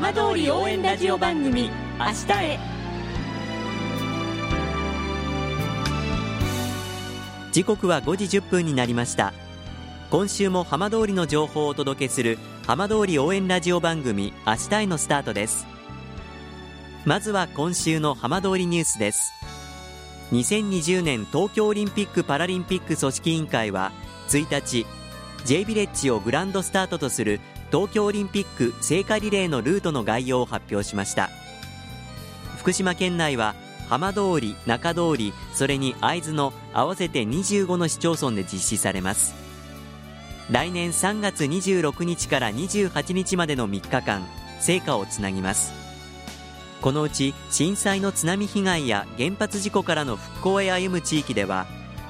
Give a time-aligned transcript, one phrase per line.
[0.00, 2.58] 浜通り応援ラジオ番組明日へ。
[7.50, 9.32] 時刻は5時10分になりました。
[10.12, 15.66] 今週も浜通りの情報をお届けする浜通り応援ラジオ番組明日へのスタートです。
[17.04, 19.32] まずは今週の浜通りニュースです。
[20.30, 23.90] 2020年東京オリンピック・パラリンピック組織委員会は
[24.28, 24.86] 1日
[25.44, 27.40] J ビレッジをグランドスタートとする
[27.70, 31.30] 東京オリンピック聖火リレーのルートの概要を発表しました。
[32.58, 33.54] 福島県内は
[33.88, 39.34] 浜通り、中通り、それに会津の合わせて25の市町村で実施されます。
[40.50, 44.26] 来年3月26日から28日までの3日間
[44.60, 45.72] 聖火をつなぎます。
[46.80, 51.66] このうち震災の津波被害や原発事故からの復興へ歩む地域では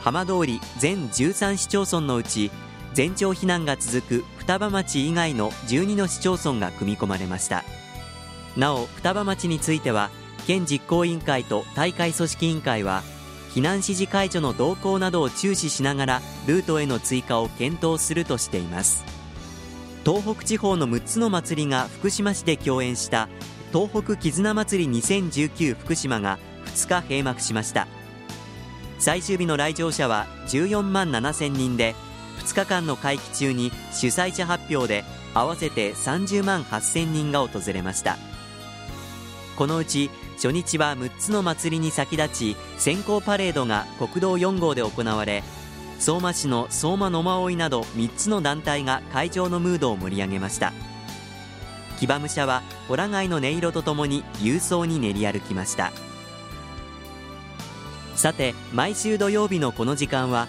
[0.00, 2.50] 浜通り全13市町村のうち
[2.94, 7.64] 全町避難が続く双葉町以外の12の市町村が組み込まれました。
[8.56, 10.10] なお双葉町については
[10.46, 13.02] 県実行委員会と大会組織委員会は
[13.54, 19.04] 避難指示解除の動向などを注視しながらルートへの追加を検討するとしています。
[20.04, 23.28] 東北地方の6つの祭りが福島市で共演した
[23.72, 27.86] 東北絆祭り2019福島が2日閉幕しました。
[28.98, 31.94] 最終日の来場者は14万7千人で
[32.42, 35.04] 2日間の会期中に主催者発表で
[35.34, 38.18] 合わせて30万8000人が訪れました。
[39.56, 45.44] このうち初日は6つの祭りに先立ち先行パレードが国道4号で行われ
[45.98, 50.72] 相馬市の相馬野馬追など3つの団体が会場のムードを盛り上げました。
[52.00, 55.92] 騎馬武者はホラ貝の音色とともに勇壮に練り歩きました。
[58.16, 60.48] さて毎週土曜日のこの時間は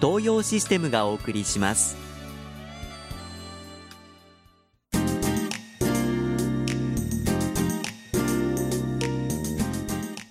[0.00, 1.96] 東洋システムがお送りします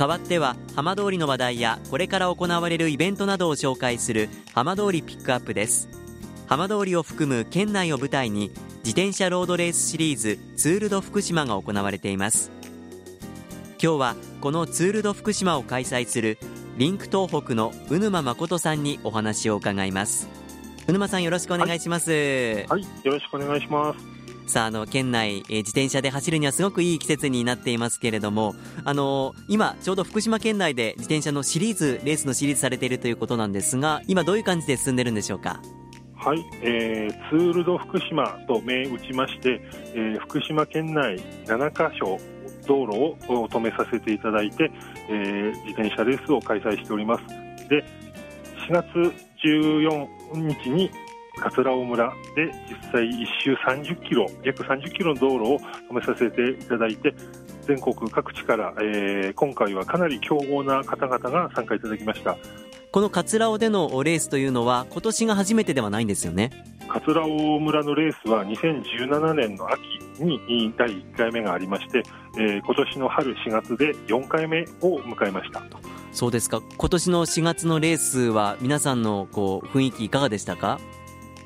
[0.00, 5.90] 代わっては浜通りの話題やこれから行われるイベントなどを紹介する浜通りピックアップです
[6.46, 12.50] 浜通りを含む県内を舞台に自転車ロードレースシリーズツール・ド・福島が行われています
[13.72, 16.38] 今日はこのツール・ド・福島を開催する
[16.80, 20.30] リンク東北の宇沼誠さんにお話を伺います。
[20.88, 23.94] 宇沼さんよろしくお願いします、はい、はい、よろしくお願いしま
[24.46, 24.50] す。
[24.50, 35.60] さああの県内、えー、自転車で走るにはすごくいい季節になっていますけれどもあの今ちょうど福島県内で自転車のシリーズレースのシリーズされているということなんですが今どういう感じで進んでるんでしょうか？
[36.16, 39.60] はい、えー、ツール・ド・福島と銘打ちまして、
[39.94, 42.18] えー、福島県内7カ所
[42.66, 44.70] 道路を止めさせていただいて、
[45.08, 47.24] えー、自転車レースを開催しております。
[47.68, 47.84] で、
[48.68, 48.86] 4月
[49.44, 50.08] 14
[50.62, 50.90] 日に
[51.38, 55.58] 桂尾村で実際1周30キロ、約30キロの道路を
[55.90, 57.14] 止めさせていただいて、
[57.66, 62.36] 全国各地から、えー、今回はかなり強豪な方々が参加いただきました。
[62.92, 66.50] この桂尾でのレースというのは今年が初めてではないんですよね？
[66.88, 72.02] 桂尾村のレースは2017年の秋に第1回目がありまして、
[72.36, 75.62] えー、今年の春4月で4回目を迎えました。
[76.12, 76.62] そうですか。
[76.76, 80.78] 今年の4月のレースは皆さんのこう雰囲気いかがでしたか？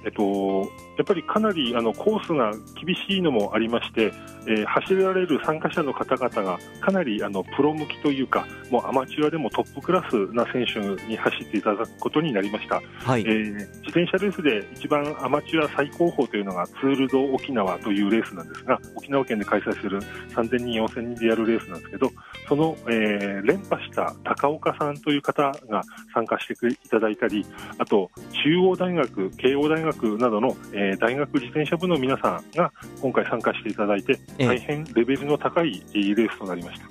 [0.05, 4.13] えっとやっぱりかなりあのコースが厳しいのもありまして、
[4.47, 20.01] えー、走られる参加者の方々がかなりあのプロ向きというかもうアマチュアでもトップクラスな選手に走っていただくことになりました、はい、えー、自転車レースで一番アマチュア最高峰というのがツール・ド・沖縄というレースなんですが沖縄県で開催する
[20.31, 22.11] 3000人4000人でやるレースなんですけど
[22.49, 25.83] その、えー、連覇した高岡さんという方が
[26.13, 27.47] 参加していただいたり
[27.79, 28.11] あと
[28.45, 36.87] 中央大学慶応大学などの、えー、大学自転車部の皆さんが今回参加していただいて、大変レベルの高いレースとなりました。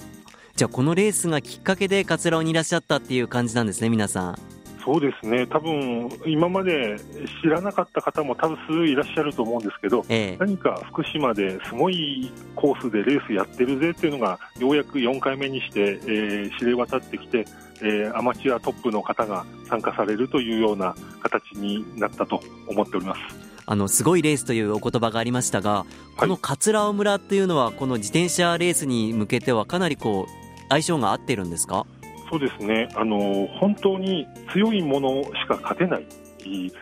[0.56, 4.63] じゃあこのレースがきっかけで桂尾にいらっしゃったっていう感じなんですね皆さん。
[4.84, 5.48] そうですね。
[5.48, 6.98] 多分今まで
[7.42, 17.46] 知らなかった方も多分数いらっしゃると思うんですけど、ええ、何か福島ですごいコースでレースやってるぜっていうのがようやく4回目にして、えー、知れ渡ってきて、
[17.82, 23.20] えー、アマチュアトップの方が参加されるというような形になったと思っております。
[23.66, 25.86] あのすごいレースというお言葉がありましたが、
[26.18, 31.86] この桂尾村っていうのはこの自転車レースに向けてはかなりこう相性が合ってるんですか？
[32.34, 32.90] そうですね。
[32.96, 36.08] あの本当に強いものしか勝てない。
[36.44, 36.74] 一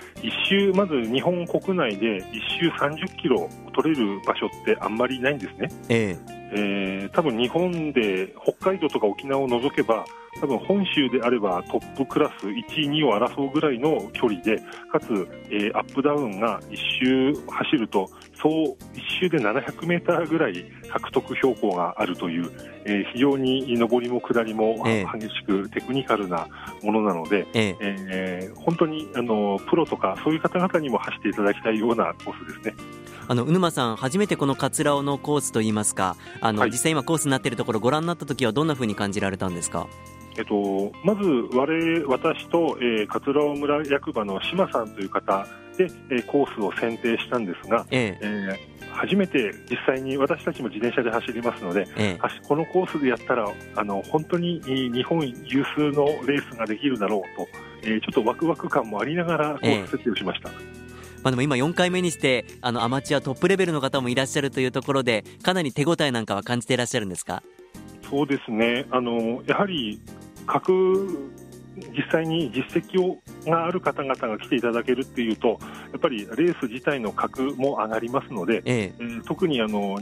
[0.50, 5.69] 周、まず日本国内で一周30キロ取れる場所ってあんまりないんですね。
[5.89, 6.42] ええ。
[6.53, 10.06] えー、多分日本で北海道とか沖縄を除けば
[10.39, 12.53] 多分本州であればトップクラス1
[12.83, 14.57] 位、2位を争うぐらいの距離で
[14.89, 18.09] かつ、えー、アップダウンが1周走ると
[18.41, 18.75] 総1
[19.21, 22.51] 周で700メーターぐらい獲得標高があるという、
[22.85, 26.47] えー、非常に上りも下りも激しくテクニカルな
[26.81, 32.75] ものなので、ええー、本当にあのプロとかそういう方々にも走っていただきたいようなコースですね。
[33.27, 39.88] あの宇沼さん、初めてこの桂尾のコースといいますか、あの、はい、実際今コースになっているところご覧になった時はどんなふうに感じられたんですか？
[40.38, 41.21] えっと、まず
[41.53, 45.45] 我私と、えー、桂尾村役場の島さんという方
[45.77, 48.25] で、えー、コースを選定したんですが、ええ。
[48.25, 57.47] えー、初めて実際に私たちも自転車で走りますので、ええ、このコースでやったらあの本当に日本有数のレースができるだろうと、
[57.83, 60.50] えー、ちょっとワクワク感もありながらコース設定をしました。
[60.50, 67.44] まあ、でも今4回目にしてあのアマチュアトップレベルの方もいらっしゃるというところでかなり手応えなんかは感じていらっしゃるんですか？
[68.09, 68.85] そうですね。
[68.89, 70.01] あのやはり
[70.47, 71.29] 各
[71.95, 75.59] 実際に実績をがある方々が来ていただけるっていうと
[75.91, 79.03] やっぱりレース自体の格も上がりますので、ええ。
[79.03, 79.99] ー、特にあの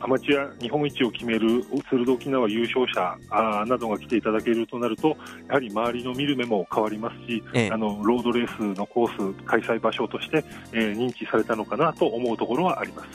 [0.00, 5.16] アマチュア日本一を決める鶴沖縄優勝者あなどが来ていただけるとなると
[5.48, 13.08] やはり周りの見る目も変わりますし、ええ、あのロードレースのコース開催場所として、えー、認知されたのかなと思うところはあります。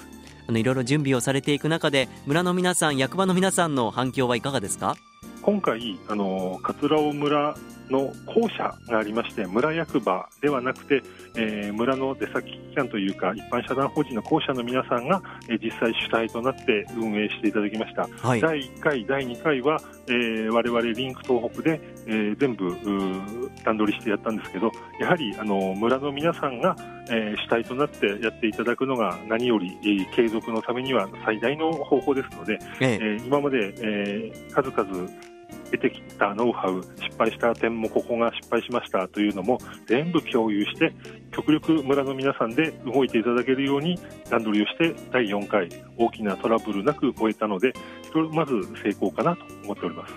[0.46, 4.98] あのいろいろ準備をされていく中で村の皆さん役場の皆さんの反響はいかがですか？
[5.44, 7.56] 今回あの桂尾村
[7.90, 11.04] の校舎がありまして村役場ではなくて、
[11.36, 22.72] えー、村の出先機関というか一般社団法人の校舎の皆さんが、えー、実際主体となって運営していただきました、はい、第1回、第2回は、えー、我々リンク東北で、えー、全部
[23.66, 26.76] 段取りしてやったんですけどやはりあの村の皆さんが、
[27.10, 32.94] えー、主体となってやっていただくのが何より、えー、継続のためには最大の方法ですので、え。
[32.94, 35.33] えー、今まで、えー、数々
[35.74, 40.94] 得てきたノウハウ失敗した点もここが失敗しましたというのも全部共有して
[41.36, 43.98] 極力村の皆さんで動いていただけるように
[44.30, 45.68] 段取りをして第4回
[45.98, 47.74] 大きなトラブルなく終えたので
[48.34, 48.54] まず
[48.84, 50.14] 成功かなと思っております。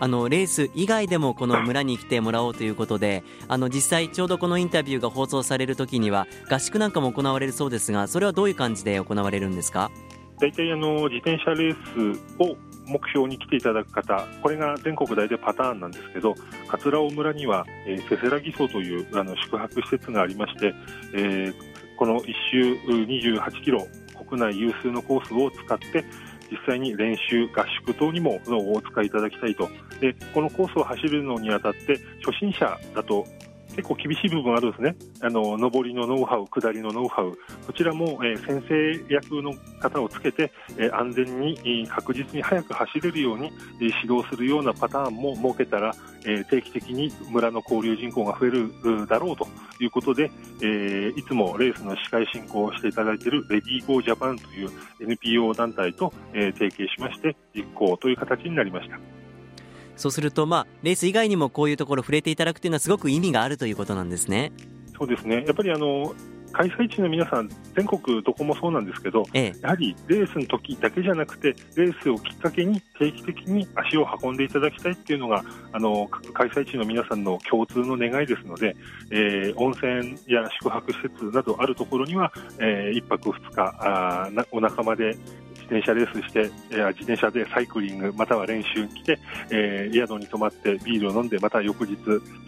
[0.00, 9.90] あのレース以外でもこの村に来てもらおうということであの実際ちょうどこのインタビューが放送される時には合宿なんかも行われるそうですがそれはどういう感じで行われるんですか？
[10.40, 12.56] 大体あの自転車レースを
[12.88, 16.34] 目標に来ていただく方、これが全国大でパターンなんですけど、
[16.68, 20.74] 桂尾村には、えー、せせらぎ荘というあの宿泊施設がありまして、
[21.14, 21.54] えー、
[21.96, 23.86] この1周28キロ、
[24.28, 26.04] 国内有数のコースを使って、
[26.50, 29.68] 実際に練習、合宿等にもお使いいただきたいと。
[30.00, 33.26] で、このコースを走るのにあたって、初心者だと
[33.78, 45.94] 結構厳しい部分あるんですね、あの上りのノウハウ、下りのノウハウ、こちらも、えー、先生役の方をつけて、えー、安全に、確実に早く走れるように、えー、指導するようなパターンも設けたら、
[46.24, 49.46] えー、定期的に村の交流人口が増えるだろうと
[49.80, 50.28] いうことで、
[50.60, 59.17] えー、いつもレースの司会進行をしていただいているレディーゴージャパンという NPO 団体と、えー、提携しまして実行という形になりました。
[59.98, 64.52] そうすると、まあ、レース以外にもこういうところ触れていただくというのはすごく意味があるということなんですね。
[64.96, 66.14] そうですねやっぱりあの
[66.52, 78.76] 開催地の皆さん、全国どこもそうなんですけど、ええ、やはりレースの時だけじゃなくて、レースをきっかけに定期的に足を運んでいただきたいっていうのが、あの開催地の皆さんの共通の願いですので、
[79.10, 85.16] えー、温泉や宿泊施設などあるところには、えー、1泊2日あお仲間で
[85.47, 89.18] 自転車レースして、えー、自転車でサイクリングまたは練習に来て、
[89.50, 91.96] えー、宿に泊まってビールを飲んでまた翌日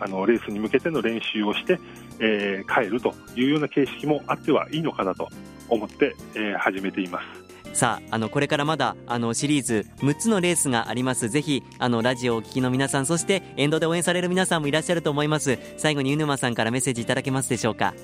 [0.01, 1.79] あのレースに向けての練習をして、
[2.19, 5.29] えー、帰るというような形式もあってはいいのかなと
[5.69, 7.51] 思って、えー、始めています。
[7.73, 11.29] さあ、あの、これからまだ、あの、シリーズ6つのレースがあります。
[11.29, 15.57] ぜひ、あの、ラジオをお聞きの皆さん、そして、沿道で応援される皆さんもいらっしゃると思います。
[15.77, 17.95] 最後に、湯沼さんからメッセージいただけますでしょうか？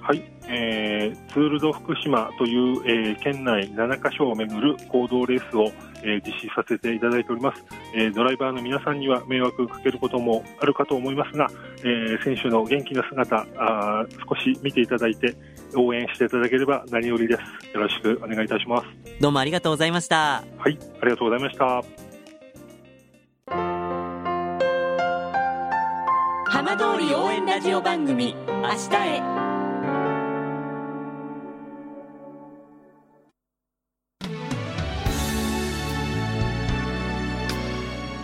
[0.00, 7.62] はい、えー、ツール・ド・福島という、えー、県内7カ所をめぐる行動レースを、えー、実施させていただいております、
[7.94, 15.34] えー、ドライバーの皆さんには迷惑かけることもあるかと思いますが、えー、選手の元気な姿あ少し見ていただいて
[15.74, 17.40] 応援していただければ何よりです。
[17.74, 18.86] よろしくお願いいたします。
[19.20, 20.44] どうもありがとうございました。
[20.58, 21.82] はいありがとうございました。
[26.46, 29.51] 浜通り応援ラジオ番組明日へ